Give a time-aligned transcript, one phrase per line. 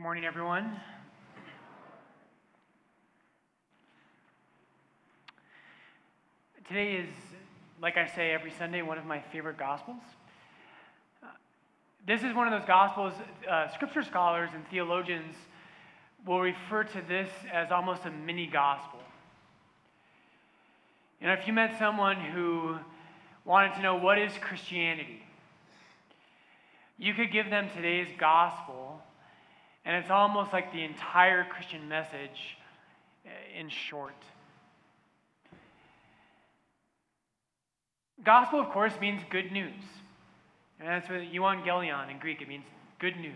[0.00, 0.80] Good morning, everyone.
[6.66, 7.10] Today is,
[7.82, 10.00] like I say every Sunday, one of my favorite Gospels.
[12.06, 13.12] This is one of those Gospels,
[13.46, 15.36] uh, scripture scholars and theologians
[16.26, 19.00] will refer to this as almost a mini Gospel.
[21.20, 22.78] You know, if you met someone who
[23.44, 25.22] wanted to know what is Christianity,
[26.96, 29.02] you could give them today's Gospel
[29.84, 32.56] and it's almost like the entire Christian message
[33.26, 34.14] uh, in short.
[38.24, 39.72] Gospel, of course, means good news.
[40.78, 42.64] And that's what euangelion in Greek, it means
[42.98, 43.34] good news.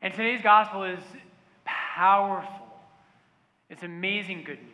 [0.00, 1.00] And today's gospel is
[1.64, 2.66] powerful.
[3.70, 4.72] It's amazing good news.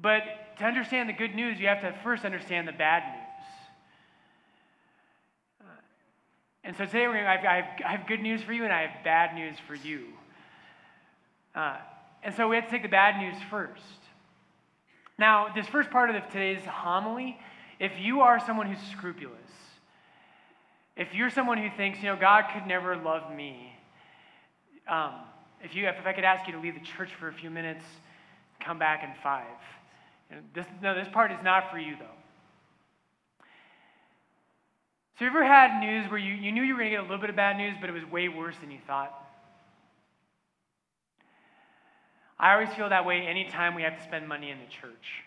[0.00, 0.22] But
[0.58, 3.21] to understand the good news, you have to first understand the bad news.
[6.64, 8.72] And so today gonna, I, have, I, have, I have good news for you and
[8.72, 10.06] I have bad news for you.
[11.54, 11.76] Uh,
[12.22, 13.82] and so we have to take the bad news first.
[15.18, 17.38] Now, this first part of today's homily,
[17.78, 19.36] if you are someone who's scrupulous,
[20.96, 23.74] if you're someone who thinks, you know, God could never love me,
[24.88, 25.14] um,
[25.62, 27.84] if, you, if I could ask you to leave the church for a few minutes,
[28.60, 29.46] come back in five.
[30.54, 32.21] this, no, this part is not for you, though.
[35.22, 37.06] Have you ever had news where you, you knew you were going to get a
[37.06, 39.14] little bit of bad news, but it was way worse than you thought?
[42.40, 45.22] I always feel that way anytime we have to spend money in the church.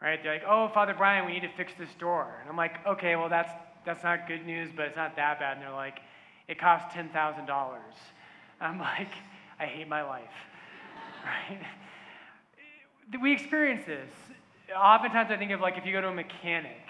[0.00, 0.18] Right?
[0.22, 2.38] They're like, oh, Father Brian, we need to fix this door.
[2.40, 3.52] And I'm like, okay, well, that's,
[3.84, 5.58] that's not good news, but it's not that bad.
[5.58, 5.98] And they're like,
[6.48, 7.70] it costs $10,000.
[8.62, 9.12] I'm like,
[9.60, 10.24] I hate my life.
[11.50, 11.60] Right?
[13.20, 14.10] We experience this.
[14.74, 16.83] Oftentimes, I think of like if you go to a mechanic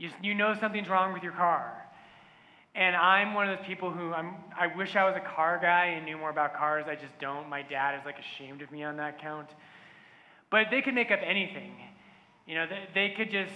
[0.00, 1.74] you, you know something's wrong with your car.
[2.74, 5.86] And I'm one of those people who I'm, I wish I was a car guy
[5.86, 6.86] and knew more about cars.
[6.88, 7.50] I just don't.
[7.50, 9.50] My dad is like ashamed of me on that count.
[10.50, 11.74] But they could make up anything.
[12.46, 13.52] You know, they, they could just,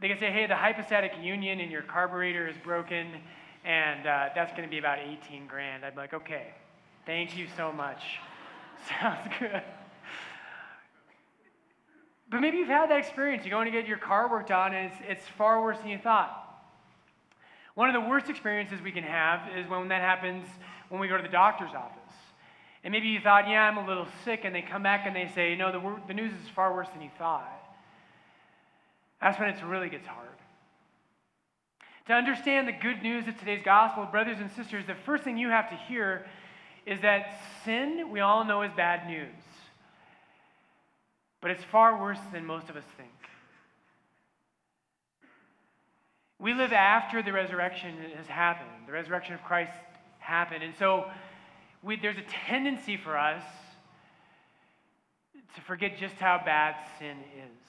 [0.00, 3.08] they could say, hey, the hypostatic union in your carburetor is broken,
[3.64, 5.84] and uh, that's going to be about 18 grand.
[5.84, 6.54] I'd be like, okay,
[7.04, 8.00] thank you so much.
[9.00, 9.62] Sounds good.
[12.30, 13.44] But maybe you've had that experience.
[13.44, 15.98] You're going to get your car worked on, and it's, it's far worse than you
[15.98, 16.44] thought.
[17.74, 20.46] One of the worst experiences we can have is when that happens
[20.88, 22.12] when we go to the doctor's office.
[22.84, 25.30] And maybe you thought, yeah, I'm a little sick, and they come back and they
[25.34, 27.48] say, no, the, the news is far worse than you thought.
[29.20, 30.28] That's when it really gets hard.
[32.08, 35.48] To understand the good news of today's gospel, brothers and sisters, the first thing you
[35.48, 36.26] have to hear
[36.86, 39.34] is that sin, we all know, is bad news.
[41.40, 43.10] But it's far worse than most of us think.
[46.40, 48.86] We live after the resurrection has happened.
[48.86, 49.72] The resurrection of Christ
[50.18, 50.62] happened.
[50.62, 51.06] And so
[51.82, 53.42] we, there's a tendency for us
[55.54, 57.68] to forget just how bad sin is.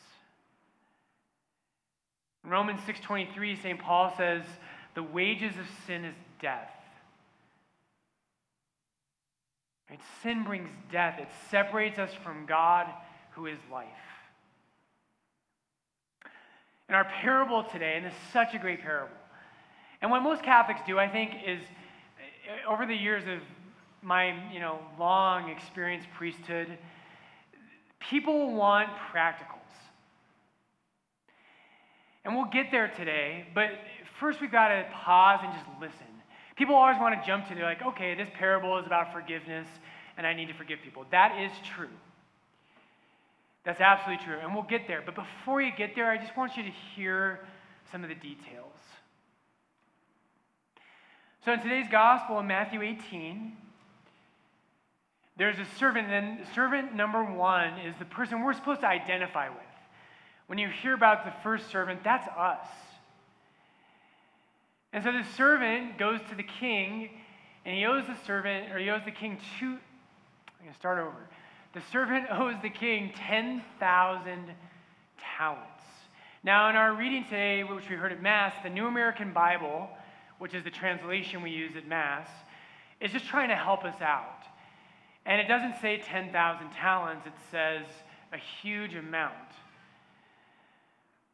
[2.44, 3.80] In Romans 6:23, St.
[3.80, 4.44] Paul says,
[4.94, 6.72] "The wages of sin is death."
[9.90, 10.00] Right?
[10.22, 11.20] Sin brings death.
[11.20, 12.88] It separates us from God
[13.40, 13.88] who is life.
[16.90, 19.16] In our parable today, and this is such a great parable,
[20.02, 23.40] and what most Catholics do, I think, is uh, over the years of
[24.02, 26.78] my you know long experience priesthood,
[28.10, 29.56] people want practicals.
[32.26, 33.70] And we'll get there today, but
[34.20, 36.08] first we've got to pause and just listen.
[36.58, 39.68] People always want to jump to, they're like, okay, this parable is about forgiveness,
[40.18, 41.06] and I need to forgive people.
[41.12, 41.88] That is true.
[43.70, 44.40] That's absolutely true.
[44.42, 45.04] And we'll get there.
[45.06, 47.40] But before you get there, I just want you to hear
[47.92, 48.74] some of the details.
[51.46, 53.56] So in today's gospel in Matthew 18,
[55.38, 59.60] there's a servant, and servant number one is the person we're supposed to identify with.
[60.48, 62.66] When you hear about the first servant, that's us.
[64.94, 67.12] And so the servant goes to the king,
[67.66, 69.68] and he owes the servant, or he owes the king two.
[69.68, 71.30] I'm going to start over
[71.74, 74.46] the servant owes the king 10,000
[75.38, 75.66] talents.
[76.44, 79.90] Now, in our reading today, which we heard at Mass, the New American Bible,
[80.38, 82.30] which is the translation we use at Mass,
[83.02, 84.44] is just trying to help us out.
[85.26, 87.86] And it doesn't say 10,000 talents, it says
[88.32, 89.34] a huge amount.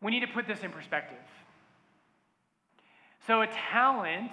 [0.01, 1.17] We need to put this in perspective.
[3.27, 4.31] So, a talent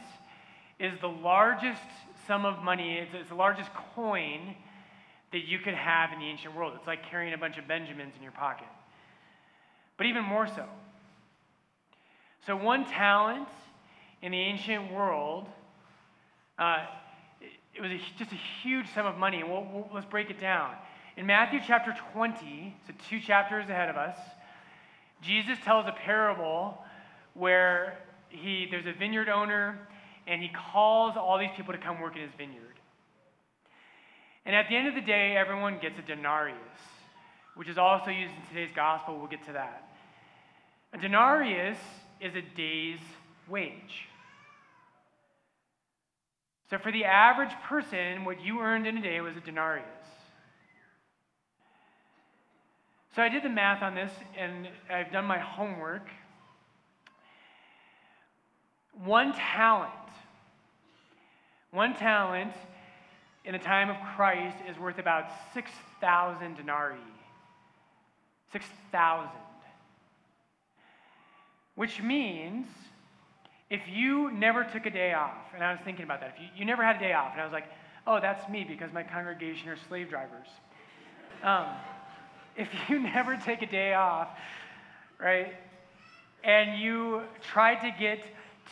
[0.79, 1.81] is the largest
[2.27, 4.57] sum of money, it's the largest coin
[5.33, 6.75] that you could have in the ancient world.
[6.77, 8.69] It's like carrying a bunch of Benjamins in your pocket.
[9.97, 10.65] But even more so.
[12.47, 13.49] So, one talent
[14.21, 15.47] in the ancient world,
[16.59, 16.87] uh,
[17.75, 19.43] it was a, just a huge sum of money.
[19.43, 20.75] We'll, we'll, let's break it down.
[21.17, 24.17] In Matthew chapter 20, so two chapters ahead of us,
[25.23, 26.79] Jesus tells a parable
[27.35, 27.99] where
[28.29, 29.79] he, there's a vineyard owner
[30.27, 32.72] and he calls all these people to come work in his vineyard.
[34.45, 36.57] And at the end of the day, everyone gets a denarius,
[37.55, 39.19] which is also used in today's gospel.
[39.19, 39.89] We'll get to that.
[40.93, 41.79] A denarius
[42.21, 43.01] is a day's
[43.49, 44.09] wage.
[46.71, 49.87] So for the average person, what you earned in a day was a denarius.
[53.15, 56.09] So I did the math on this and I've done my homework.
[59.05, 59.93] One talent,
[61.71, 62.53] one talent
[63.45, 66.99] in the time of Christ is worth about 6,000 denarii.
[68.53, 69.31] 6,000.
[71.75, 72.67] Which means
[73.71, 76.49] if you never took a day off, and I was thinking about that, if you,
[76.59, 77.67] you never had a day off, and I was like,
[78.07, 80.49] oh, that's me because my congregation are slave drivers.
[81.43, 81.67] Um,
[82.57, 84.29] if you never take a day off,
[85.19, 85.55] right,
[86.45, 88.23] and you tried to get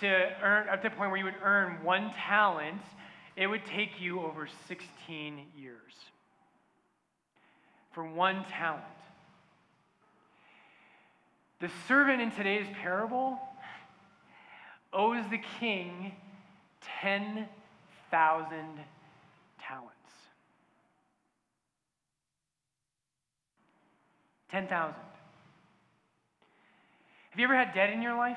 [0.00, 2.82] to earn up to the point where you would earn one talent,
[3.40, 5.94] it would take you over 16 years
[7.92, 8.84] for one talent.
[11.60, 13.40] The servant in today's parable
[14.92, 16.12] owes the king
[17.00, 17.48] 10,000
[19.66, 19.94] talents.
[24.50, 24.94] 10,000.
[27.31, 28.36] Have you ever had debt in your life?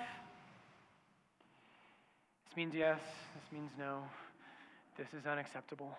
[2.47, 2.99] This means yes,
[3.35, 4.03] this means no.
[4.97, 5.97] This is unacceptable.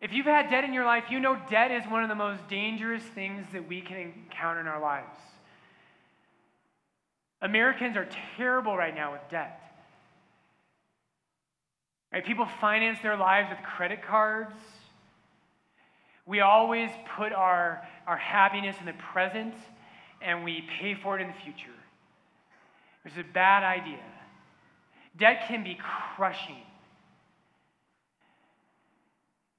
[0.00, 2.46] If you've had debt in your life, you know debt is one of the most
[2.48, 5.16] dangerous things that we can encounter in our lives.
[7.40, 9.60] Americans are terrible right now with debt.
[12.12, 12.24] Right?
[12.24, 14.54] People finance their lives with credit cards.
[16.26, 19.54] We always put our, our happiness in the present
[20.20, 21.74] and we pay for it in the future,
[23.02, 24.02] which is a bad idea.
[25.18, 25.76] Debt can be
[26.16, 26.62] crushing.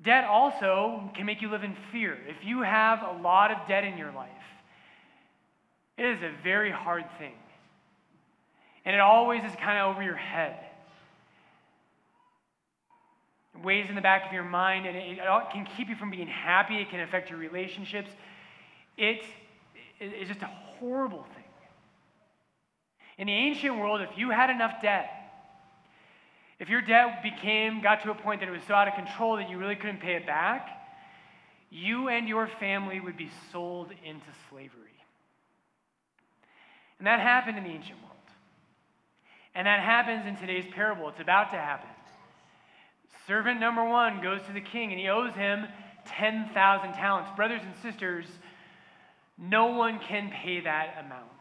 [0.02, 2.18] Debt also can make you live in fear.
[2.28, 4.30] If you have a lot of debt in your life,
[5.98, 7.34] it is a very hard thing.
[8.86, 10.56] And it always is kind of over your head.
[13.56, 16.10] It weighs in the back of your mind, and it, it can keep you from
[16.10, 16.78] being happy.
[16.78, 18.10] It can affect your relationships.
[18.98, 19.22] It
[20.00, 21.44] is just a horrible thing.
[23.18, 25.19] In the ancient world, if you had enough debt,
[26.60, 29.38] if your debt became, got to a point that it was so out of control
[29.38, 30.68] that you really couldn't pay it back,
[31.70, 34.90] you and your family would be sold into slavery.
[36.98, 38.10] And that happened in the ancient world.
[39.56, 41.10] And that happens in today's parable.
[41.10, 41.90] It's about to happen.
[43.26, 45.66] Servant number one goes to the king and he owes him
[46.08, 47.30] 10,000 talents.
[47.36, 48.26] Brothers and sisters,
[49.38, 51.39] no one can pay that amount.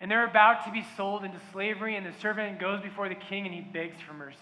[0.00, 3.44] And they're about to be sold into slavery, and the servant goes before the king
[3.44, 4.38] and he begs for mercy.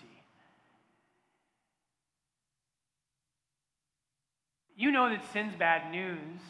[4.76, 6.40] You know that sin's bad news.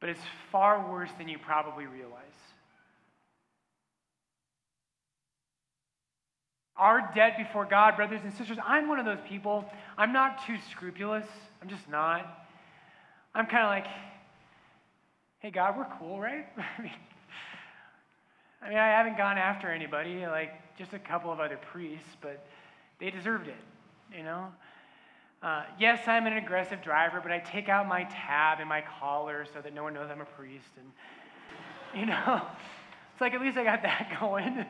[0.00, 0.20] But it's
[0.50, 2.22] far worse than you probably realize.
[6.76, 9.64] Our debt before God, brothers and sisters, I'm one of those people.
[9.98, 11.26] I'm not too scrupulous.
[11.60, 12.46] I'm just not.
[13.34, 13.86] I'm kind of like,
[15.40, 16.46] hey, God, we're cool, right?
[18.60, 22.44] I mean, I haven't gone after anybody, like just a couple of other priests, but
[22.98, 23.54] they deserved it,
[24.16, 24.48] you know?
[25.40, 29.46] Uh, yes, I'm an aggressive driver, but I take out my tab and my collar
[29.54, 30.66] so that no one knows I'm a priest.
[30.76, 32.42] And, you know,
[33.12, 34.66] it's like at least I got that going.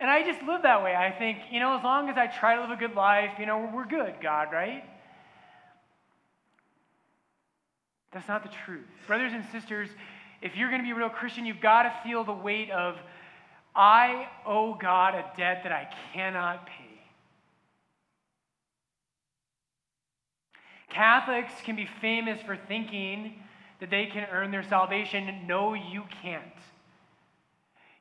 [0.00, 0.96] And I just live that way.
[0.96, 3.46] I think, you know, as long as I try to live a good life, you
[3.46, 4.82] know, we're good, God, right?
[8.16, 8.86] That's not the truth.
[9.06, 9.90] Brothers and sisters,
[10.40, 12.96] if you're going to be a real Christian, you've got to feel the weight of,
[13.74, 16.72] I owe God a debt that I cannot pay.
[20.88, 23.34] Catholics can be famous for thinking
[23.80, 25.46] that they can earn their salvation.
[25.46, 26.42] No, you can't.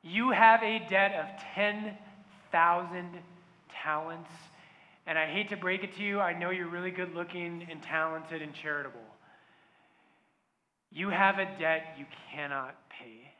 [0.02, 3.10] You have a debt of 10,000
[3.84, 4.32] talents.
[5.06, 7.84] And I hate to break it to you, I know you're really good looking and
[7.84, 9.02] talented and charitable.
[10.96, 13.32] You have a debt you cannot pay.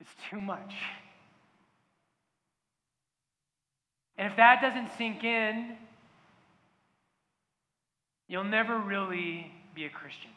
[0.00, 0.72] It's too much.
[4.16, 5.76] And if that doesn't sink in,
[8.28, 10.30] you'll never really be a Christian.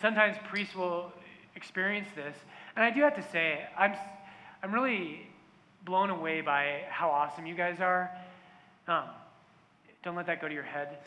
[0.00, 1.12] sometimes priests will
[1.56, 2.36] experience this.
[2.76, 3.94] And I do have to say, I'm,
[4.62, 5.26] I'm really
[5.84, 8.10] blown away by how awesome you guys are.
[8.88, 9.04] Um,
[10.02, 10.98] don't let that go to your head.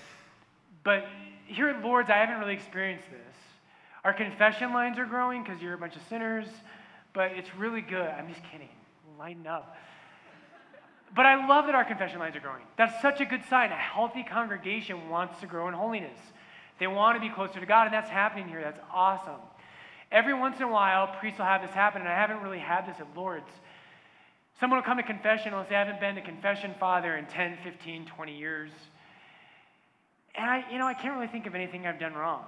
[0.83, 1.05] But
[1.45, 3.35] here at Lourdes, I haven't really experienced this.
[4.03, 6.47] Our confession lines are growing because you're a bunch of sinners,
[7.13, 8.07] but it's really good.
[8.09, 8.69] I'm just kidding.
[9.17, 9.77] Lighten up.
[11.15, 12.63] But I love that our confession lines are growing.
[12.77, 13.71] That's such a good sign.
[13.71, 16.17] A healthy congregation wants to grow in holiness.
[16.79, 18.61] They want to be closer to God, and that's happening here.
[18.61, 19.39] That's awesome.
[20.11, 22.87] Every once in a while, priests will have this happen, and I haven't really had
[22.87, 23.49] this at Lourdes.
[24.59, 27.59] Someone will come to confession and say, I haven't been to confession, Father, in 10,
[27.63, 28.71] 15, 20 years.
[30.35, 32.45] And I, you know, I can't really think of anything I've done wrong.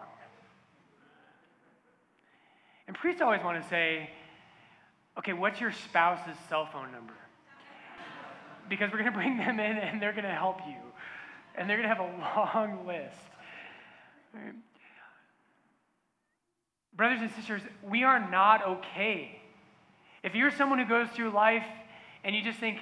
[2.88, 4.10] And priests always want to say,
[5.18, 7.14] okay, what's your spouse's cell phone number?
[8.70, 10.76] Because we're going to bring them in and they're going to help you.
[11.58, 13.16] And they're going to have a long list.
[16.96, 19.40] Brothers and sisters, we are not okay.
[20.24, 21.66] If you're someone who goes through life
[22.24, 22.80] and you just think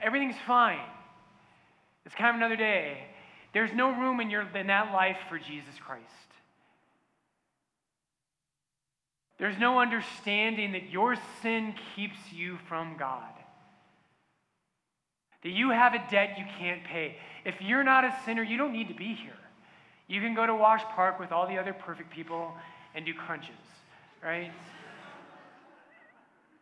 [0.00, 0.80] everything's fine,
[2.04, 3.04] it's kind of another day,
[3.56, 6.04] there's no room in, your, in that life for Jesus Christ.
[9.38, 13.32] There's no understanding that your sin keeps you from God.
[15.42, 17.16] That you have a debt you can't pay.
[17.46, 19.38] If you're not a sinner, you don't need to be here.
[20.06, 22.52] You can go to Wash Park with all the other perfect people
[22.94, 23.54] and do crunches,
[24.22, 24.52] right?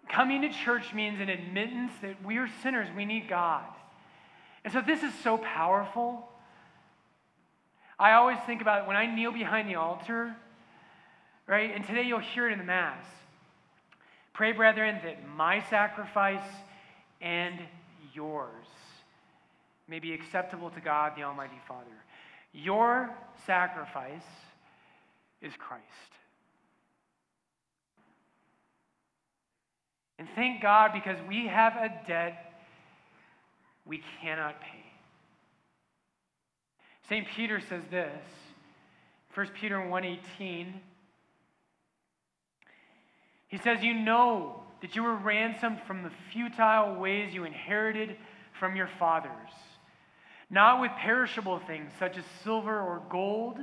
[0.09, 3.67] Coming to church means an admittance that we are sinners, we need God.
[4.63, 6.29] And so this is so powerful.
[7.99, 10.35] I always think about when I kneel behind the altar,
[11.47, 11.71] right?
[11.75, 13.05] And today you'll hear it in the Mass.
[14.33, 16.45] Pray, brethren, that my sacrifice
[17.21, 17.61] and
[18.13, 18.67] yours
[19.89, 21.87] may be acceptable to God, the Almighty Father.
[22.53, 23.11] Your
[23.47, 24.27] sacrifice
[25.41, 25.83] is Christ.
[30.19, 32.53] And thank God because we have a debt
[33.85, 34.84] we cannot pay.
[37.09, 37.27] St.
[37.29, 38.23] Peter says this,
[39.35, 40.81] 1 Peter 1:18.
[43.49, 48.19] He says, "You know that you were ransomed from the futile ways you inherited
[48.53, 49.51] from your fathers."
[50.51, 53.59] not with perishable things such as silver or gold,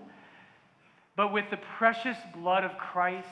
[1.16, 3.28] but with the precious blood of Christ,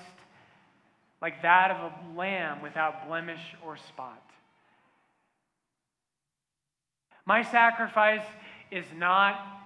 [1.22, 4.24] like that of a lamb without blemish or spot.
[7.26, 8.26] My sacrifice
[8.72, 9.59] is not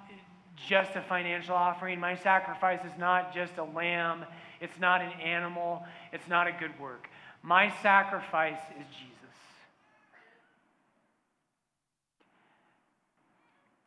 [0.56, 2.00] just a financial offering.
[2.00, 4.26] My sacrifice is not just a lamb.
[4.62, 5.84] It's not an animal.
[6.12, 7.08] It's not a good work.
[7.42, 9.10] My sacrifice is Jesus.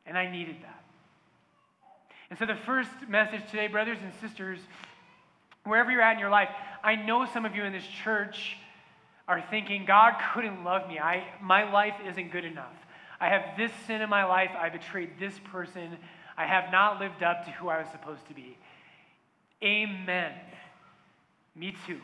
[0.04, 0.84] And I needed that.
[2.28, 4.58] And so, the first message today, brothers and sisters,
[5.64, 6.48] wherever you're at in your life,
[6.82, 8.56] I know some of you in this church
[9.28, 10.98] are thinking, God couldn't love me.
[10.98, 12.74] I, my life isn't good enough.
[13.20, 14.50] I have this sin in my life.
[14.56, 15.96] I betrayed this person.
[16.36, 18.56] I have not lived up to who I was supposed to be.
[19.62, 20.32] Amen.
[21.54, 22.00] Me too.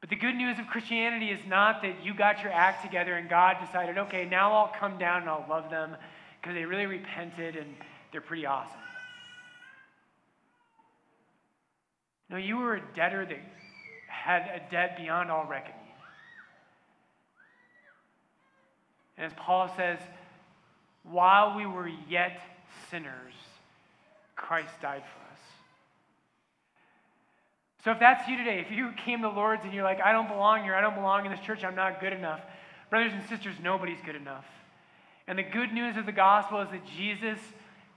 [0.00, 3.28] But the good news of Christianity is not that you got your act together and
[3.28, 5.96] God decided, okay, now I'll come down and I'll love them
[6.40, 7.74] because they really repented and
[8.12, 8.78] they're pretty awesome.
[12.30, 13.40] No, you were a debtor that
[14.06, 15.76] had a debt beyond all reckoning.
[19.18, 19.98] And as Paul says,
[21.02, 22.40] while we were yet
[22.90, 23.34] sinners,
[24.36, 25.38] Christ died for us.
[27.84, 30.12] So if that's you today, if you came to the Lourdes and you're like, I
[30.12, 32.40] don't belong here, I don't belong in this church, I'm not good enough,
[32.90, 34.44] brothers and sisters, nobody's good enough.
[35.26, 37.38] And the good news of the gospel is that Jesus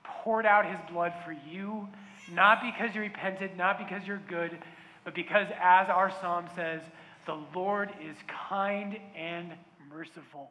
[0.04, 1.90] poured out his blood for you,
[2.32, 4.58] not because you repented, not because you're good,
[5.04, 6.82] but because, as our psalm says,
[7.26, 8.16] the Lord is
[8.50, 9.52] kind and
[9.90, 10.50] merciful.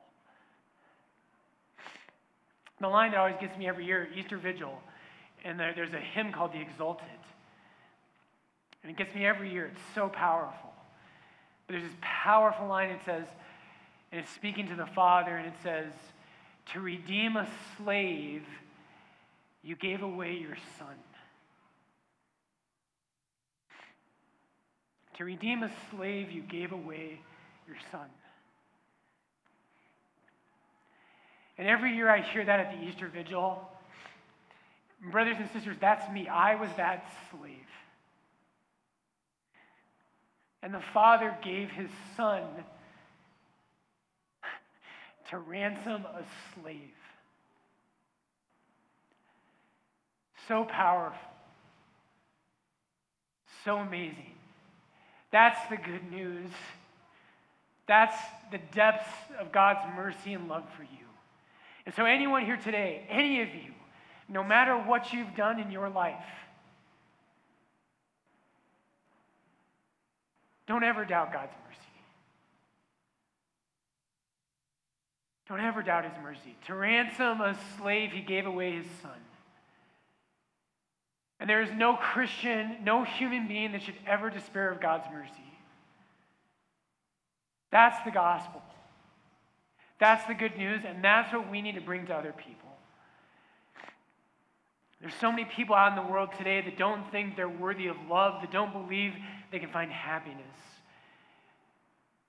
[2.83, 4.77] The line that always gets me every year, Easter Vigil,
[5.45, 7.05] and there's a hymn called The Exsultet.
[8.83, 9.67] And it gets me every year.
[9.67, 10.73] It's so powerful.
[11.67, 13.25] But there's this powerful line it says,
[14.11, 15.93] and it's speaking to the Father, and it says,
[16.73, 17.47] To redeem a
[17.77, 18.43] slave,
[19.63, 20.97] you gave away your son.
[25.19, 27.21] To redeem a slave, you gave away
[27.69, 28.09] your son.
[31.59, 33.69] And every year I hear that at the Easter Vigil.
[35.11, 36.29] Brothers and sisters, that's me.
[36.29, 37.57] I was that slave.
[40.63, 42.45] And the Father gave his Son
[45.31, 46.23] to ransom a
[46.55, 46.79] slave.
[50.49, 51.19] So powerful.
[53.65, 54.35] So amazing.
[55.31, 56.51] That's the good news.
[57.87, 58.17] That's
[58.51, 61.02] the depths of God's mercy and love for you.
[61.85, 63.73] And so, anyone here today, any of you,
[64.29, 66.25] no matter what you've done in your life,
[70.67, 71.79] don't ever doubt God's mercy.
[75.49, 76.57] Don't ever doubt his mercy.
[76.67, 79.11] To ransom a slave, he gave away his son.
[81.41, 85.33] And there is no Christian, no human being that should ever despair of God's mercy.
[87.73, 88.63] That's the gospel.
[90.03, 92.69] That's the good news, and that's what we need to bring to other people.
[95.01, 97.95] There's so many people out in the world today that don't think they're worthy of
[98.11, 99.13] love, that don't believe
[99.53, 100.43] they can find happiness.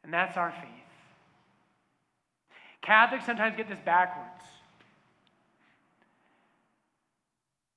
[0.04, 0.70] And that's our faith.
[2.84, 4.46] Catholics sometimes get this backwards.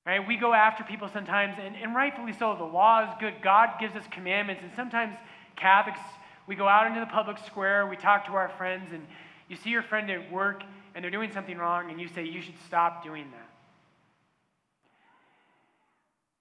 [0.05, 0.27] Right?
[0.27, 2.55] We go after people sometimes, and, and rightfully so.
[2.55, 3.41] The law is good.
[3.41, 4.61] God gives us commandments.
[4.61, 5.17] And sometimes
[5.55, 6.01] Catholics,
[6.45, 9.01] we go out into the public square, we talk to our friends, and
[9.47, 10.63] you see your friend at work
[10.95, 13.49] and they're doing something wrong, and you say, You should stop doing that.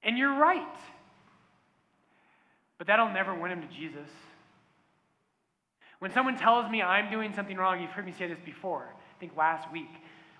[0.03, 0.63] And you're right.
[2.79, 4.09] But that'll never win him to Jesus.
[5.99, 9.21] When someone tells me I'm doing something wrong, you've heard me say this before, I
[9.21, 9.91] think last week.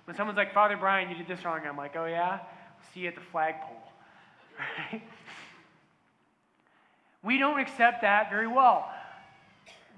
[0.05, 2.41] When someone's like, Father Brian, you did this wrong, I'm like, oh yeah?
[2.95, 3.77] See you at the flagpole.
[4.91, 5.03] Right?
[7.23, 8.89] We don't accept that very well.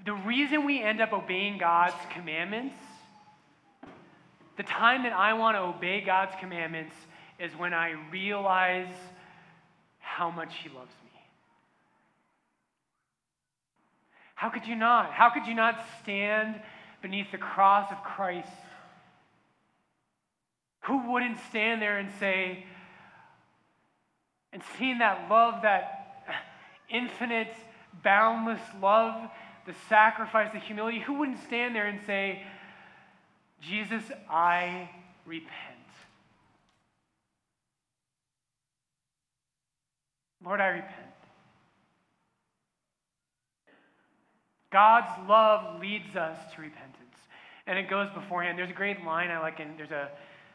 [0.05, 2.75] The reason we end up obeying God's commandments,
[4.57, 6.95] the time that I want to obey God's commandments
[7.39, 8.93] is when I realize
[9.99, 11.09] how much He loves me.
[14.35, 15.11] How could you not?
[15.11, 16.61] How could you not stand
[17.01, 18.47] beneath the cross of Christ?
[20.81, 22.65] Who wouldn't stand there and say,
[24.53, 26.23] and seeing that love, that
[26.89, 27.53] infinite,
[28.03, 29.29] boundless love,
[29.69, 32.41] the sacrifice, the humility, who wouldn't stand there and say,
[33.61, 34.89] Jesus, I
[35.27, 35.53] repent?
[40.43, 40.95] Lord, I repent.
[44.71, 46.95] God's love leads us to repentance.
[47.67, 48.57] And it goes beforehand.
[48.57, 50.09] There's a great line I like, and there's a,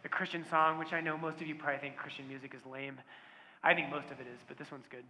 [0.05, 3.01] a Christian song, which I know most of you probably think Christian music is lame.
[3.63, 5.05] I think most of it is, but this one's good.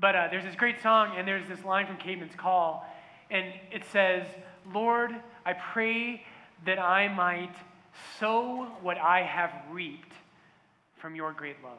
[0.00, 2.84] But uh, there's this great song, and there's this line from Caedmon's Call,
[3.30, 4.26] and it says,
[4.72, 5.10] Lord,
[5.44, 6.22] I pray
[6.66, 7.54] that I might
[8.18, 10.12] sow what I have reaped
[11.00, 11.78] from your great love.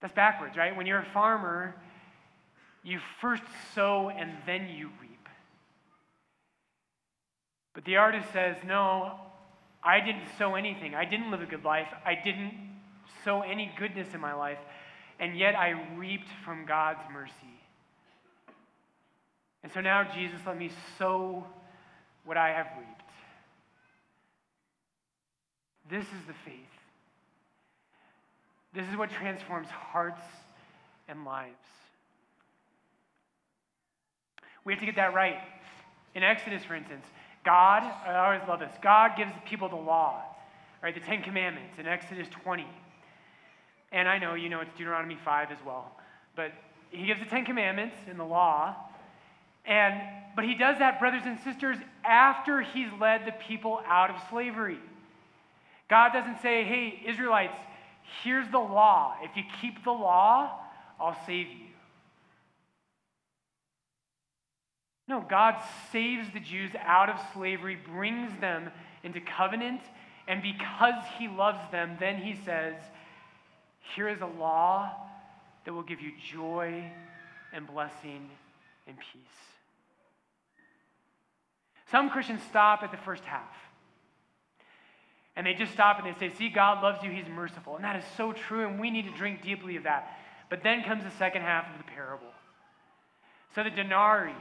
[0.00, 0.76] That's backwards, right?
[0.76, 1.74] When you're a farmer,
[2.82, 3.42] you first
[3.74, 5.28] sow and then you reap.
[7.74, 9.12] But the artist says, No,
[9.82, 10.94] I didn't sow anything.
[10.94, 11.88] I didn't live a good life.
[12.04, 12.54] I didn't
[13.24, 14.58] sow any goodness in my life.
[15.20, 17.57] And yet I reaped from God's mercy.
[19.62, 21.44] And so now, Jesus, let me sow
[22.24, 22.98] what I have reaped.
[25.90, 26.54] This is the faith.
[28.74, 30.20] This is what transforms hearts
[31.08, 31.54] and lives.
[34.64, 35.38] We have to get that right.
[36.14, 37.04] In Exodus, for instance,
[37.44, 40.22] God, I always love this, God gives people the law,
[40.82, 40.94] right?
[40.94, 42.66] The Ten Commandments in Exodus 20.
[43.92, 45.92] And I know, you know, it's Deuteronomy 5 as well.
[46.36, 46.52] But
[46.90, 48.76] he gives the Ten Commandments in the law.
[49.68, 50.00] And
[50.34, 54.78] but he does that, brothers and sisters, after he's led the people out of slavery.
[55.90, 57.56] God doesn't say, hey, Israelites,
[58.22, 59.16] here's the law.
[59.20, 60.52] If you keep the law,
[61.00, 61.66] I'll save you.
[65.08, 65.56] No, God
[65.90, 68.70] saves the Jews out of slavery, brings them
[69.02, 69.80] into covenant,
[70.28, 72.74] and because he loves them, then he says,
[73.96, 74.92] Here is a law
[75.64, 76.84] that will give you joy
[77.52, 78.28] and blessing
[78.86, 79.57] and peace.
[81.90, 83.54] Some Christians stop at the first half.
[85.36, 87.76] And they just stop and they say, See, God loves you, He's merciful.
[87.76, 90.18] And that is so true, and we need to drink deeply of that.
[90.50, 92.26] But then comes the second half of the parable.
[93.54, 94.34] So the denarii,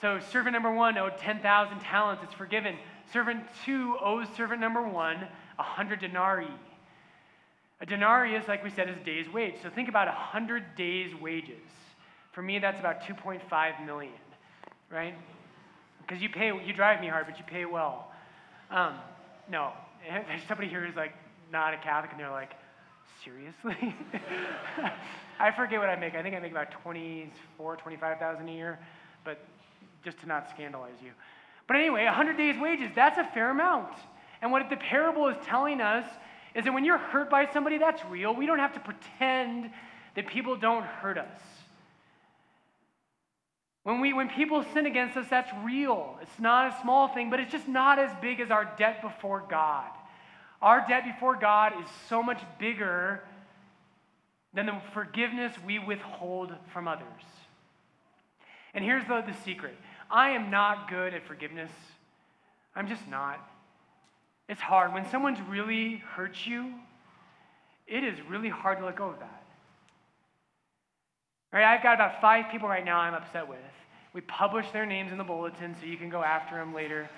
[0.00, 2.76] so servant number one owed 10,000 talents, it's forgiven.
[3.12, 6.48] Servant two owes servant number one 100 denarii.
[7.80, 9.54] A denarius, like we said, is a day's wage.
[9.62, 11.60] So think about 100 days' wages.
[12.32, 14.12] For me, that's about 2.5 million,
[14.90, 15.14] right?
[16.06, 18.12] Because you pay, you drive me hard, but you pay well.
[18.70, 18.94] Um,
[19.50, 19.72] no,
[20.08, 21.12] there's somebody here who's like
[21.50, 22.52] not a Catholic, and they're like,
[23.24, 23.94] seriously?
[25.38, 26.14] I forget what I make.
[26.14, 28.78] I think I make about 24, 25,000 a year,
[29.24, 29.38] but
[30.04, 31.10] just to not scandalize you.
[31.66, 33.92] But anyway, 100 days' wages, that's a fair amount.
[34.40, 36.06] And what the parable is telling us
[36.54, 38.34] is that when you're hurt by somebody, that's real.
[38.34, 39.70] We don't have to pretend
[40.14, 41.40] that people don't hurt us.
[43.86, 46.18] When, we, when people sin against us, that's real.
[46.20, 49.44] It's not a small thing, but it's just not as big as our debt before
[49.48, 49.88] God.
[50.60, 53.22] Our debt before God is so much bigger
[54.52, 57.06] than the forgiveness we withhold from others.
[58.74, 59.76] And here's the, the secret
[60.10, 61.70] I am not good at forgiveness.
[62.74, 63.38] I'm just not.
[64.48, 64.94] It's hard.
[64.94, 66.74] When someone's really hurt you,
[67.86, 69.45] it is really hard to let go of that.
[71.52, 73.58] All right, I've got about five people right now I'm upset with.
[74.12, 77.08] We publish their names in the bulletin so you can go after them later.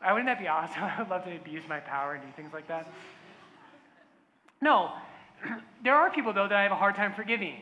[0.00, 0.82] I, wouldn't that be awesome?
[0.82, 2.90] I would love to abuse my power and do things like that.
[4.60, 4.92] No,
[5.84, 7.54] there are people, though, that I have a hard time forgiving.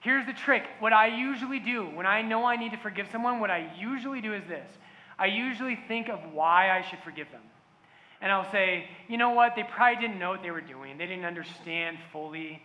[0.00, 0.64] Here's the trick.
[0.80, 4.20] What I usually do when I know I need to forgive someone, what I usually
[4.20, 4.68] do is this
[5.18, 7.42] I usually think of why I should forgive them.
[8.20, 9.54] And I'll say, you know what?
[9.56, 12.62] They probably didn't know what they were doing, they didn't understand fully.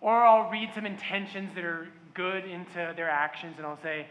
[0.00, 4.06] Or I'll read some intentions that are good into their actions, and I'll say,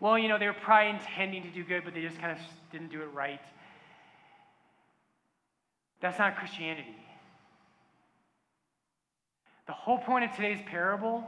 [0.00, 2.38] well, you know, they were probably intending to do good, but they just kind of
[2.72, 3.40] didn't do it right.
[6.00, 6.96] That's not Christianity.
[9.66, 11.24] The whole point of today's parable,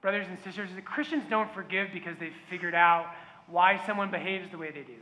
[0.00, 3.06] brothers and sisters, is that Christians don't forgive because they've figured out
[3.48, 5.00] why someone behaves the way they do.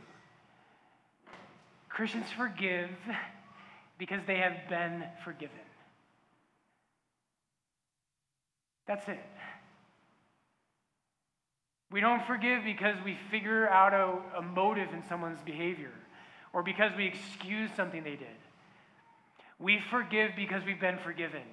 [1.89, 2.89] Christians forgive
[3.99, 5.64] because they have been forgiven.
[8.87, 9.19] That's it.
[11.91, 15.91] We don't forgive because we figure out a, a, motive in someone's behavior
[16.51, 18.27] or because we excuse something they did.
[19.59, 21.43] We forgive because we've been forgiven.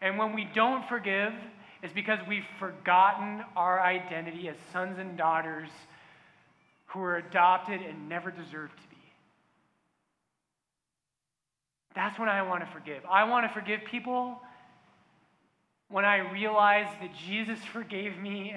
[0.00, 1.32] And when we don't forgive,
[1.82, 5.70] it's because we've forgotten our identity as sons and daughters
[6.86, 8.96] who are adopted and never deserved to be.
[11.94, 13.02] That's when I want to forgive.
[13.10, 14.40] I want to forgive people
[15.88, 18.54] when I realized that Jesus forgave me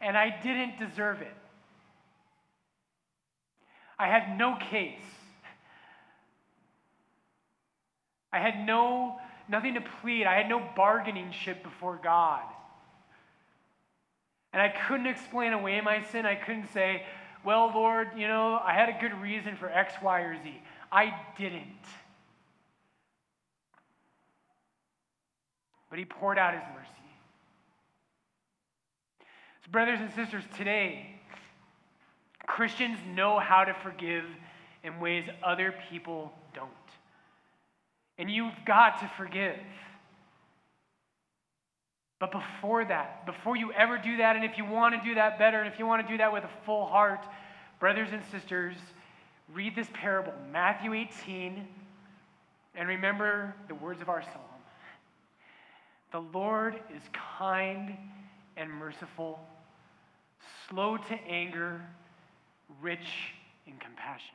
[0.00, 1.34] and I didn't deserve it.
[3.98, 4.98] I had no case.
[8.32, 10.26] I had no nothing to plead.
[10.26, 12.42] I had no bargaining chip before God.
[14.52, 16.26] And I couldn't explain away my sin.
[16.26, 17.04] I couldn't say,
[17.44, 20.62] well, Lord, you know, I had a good reason for X, Y, or Z.
[20.90, 21.62] I didn't.
[25.90, 26.90] But He poured out His mercy.
[29.64, 31.16] So, brothers and sisters, today,
[32.46, 34.24] Christians know how to forgive
[34.82, 36.70] in ways other people don't.
[38.18, 39.58] And you've got to forgive.
[42.18, 45.38] But before that, before you ever do that, and if you want to do that
[45.38, 47.26] better, and if you want to do that with a full heart,
[47.78, 48.76] brothers and sisters,
[49.52, 51.66] read this parable, Matthew 18,
[52.74, 54.45] and remember the words of our psalm.
[56.16, 57.02] The Lord is
[57.38, 57.94] kind
[58.56, 59.38] and merciful,
[60.66, 61.82] slow to anger,
[62.80, 63.34] rich
[63.66, 64.34] in compassion.